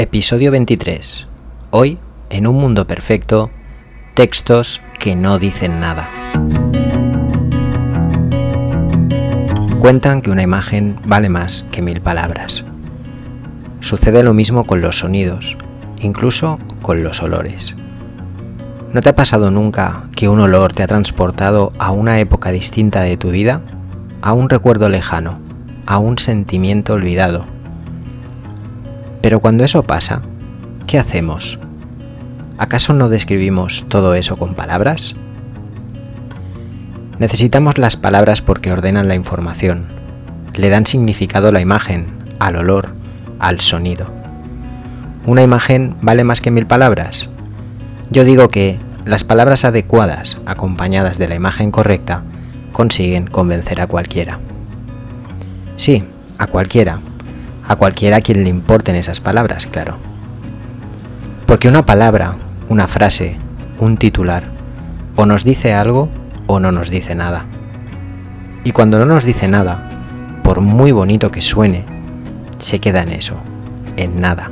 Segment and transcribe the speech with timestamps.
[0.00, 1.28] Episodio 23.
[1.72, 1.98] Hoy,
[2.30, 3.50] en un mundo perfecto,
[4.14, 6.08] textos que no dicen nada.
[9.78, 12.64] Cuentan que una imagen vale más que mil palabras.
[13.80, 15.58] Sucede lo mismo con los sonidos,
[15.98, 17.76] incluso con los olores.
[18.94, 23.02] ¿No te ha pasado nunca que un olor te ha transportado a una época distinta
[23.02, 23.60] de tu vida?
[24.22, 25.40] A un recuerdo lejano,
[25.84, 27.59] a un sentimiento olvidado
[29.22, 30.22] pero cuando eso pasa,
[30.86, 31.58] ¿qué hacemos?
[32.58, 35.16] ¿Acaso no describimos todo eso con palabras?
[37.18, 39.86] Necesitamos las palabras porque ordenan la información,
[40.54, 42.06] le dan significado a la imagen,
[42.38, 42.94] al olor,
[43.38, 44.10] al sonido.
[45.26, 47.28] ¿Una imagen vale más que mil palabras?
[48.10, 52.22] Yo digo que las palabras adecuadas, acompañadas de la imagen correcta,
[52.72, 54.38] consiguen convencer a cualquiera.
[55.76, 56.04] Sí,
[56.38, 57.00] a cualquiera,
[57.70, 59.96] a cualquiera a quien le importen esas palabras, claro.
[61.46, 62.34] Porque una palabra,
[62.68, 63.36] una frase,
[63.78, 64.42] un titular,
[65.14, 66.08] o nos dice algo
[66.48, 67.46] o no nos dice nada.
[68.64, 69.88] Y cuando no nos dice nada,
[70.42, 71.84] por muy bonito que suene,
[72.58, 73.36] se queda en eso,
[73.96, 74.50] en nada.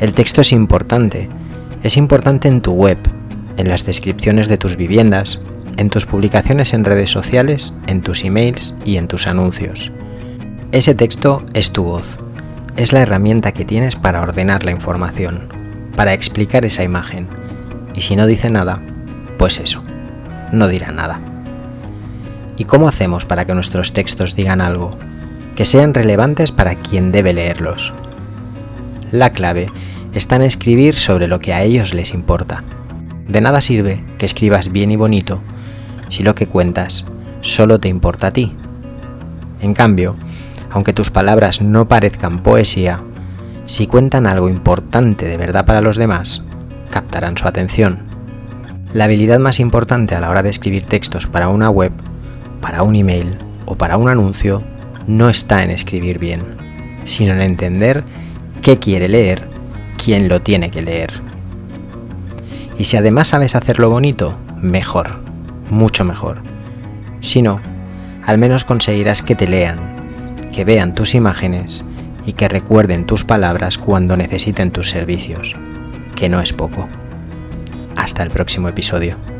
[0.00, 1.28] El texto es importante,
[1.84, 2.98] es importante en tu web,
[3.56, 5.38] en las descripciones de tus viviendas,
[5.76, 9.92] en tus publicaciones en redes sociales, en tus emails y en tus anuncios.
[10.72, 12.18] Ese texto es tu voz,
[12.78, 15.48] es la herramienta que tienes para ordenar la información,
[15.94, 17.28] para explicar esa imagen.
[17.94, 18.82] Y si no dice nada,
[19.36, 19.82] pues eso,
[20.50, 21.20] no dirá nada.
[22.56, 24.92] ¿Y cómo hacemos para que nuestros textos digan algo,
[25.54, 27.92] que sean relevantes para quien debe leerlos?
[29.10, 29.66] La clave
[30.14, 32.64] está en escribir sobre lo que a ellos les importa.
[33.28, 35.42] De nada sirve que escribas bien y bonito
[36.08, 37.04] si lo que cuentas
[37.42, 38.56] solo te importa a ti.
[39.60, 40.16] En cambio,
[40.72, 43.02] aunque tus palabras no parezcan poesía,
[43.66, 46.42] si cuentan algo importante de verdad para los demás,
[46.90, 48.00] captarán su atención.
[48.92, 51.92] La habilidad más importante a la hora de escribir textos para una web,
[52.60, 54.62] para un email o para un anuncio
[55.06, 56.42] no está en escribir bien,
[57.04, 58.04] sino en entender
[58.62, 59.48] qué quiere leer,
[60.02, 61.12] quién lo tiene que leer.
[62.78, 65.18] Y si además sabes hacerlo bonito, mejor,
[65.70, 66.42] mucho mejor.
[67.20, 67.60] Si no,
[68.26, 69.91] al menos conseguirás que te lean
[70.52, 71.84] que vean tus imágenes
[72.26, 75.56] y que recuerden tus palabras cuando necesiten tus servicios,
[76.14, 76.88] que no es poco.
[77.96, 79.31] Hasta el próximo episodio.